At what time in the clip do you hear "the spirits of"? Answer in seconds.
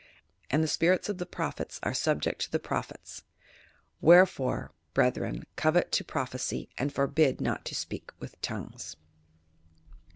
0.63-1.19